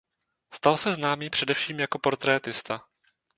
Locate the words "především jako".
1.29-1.99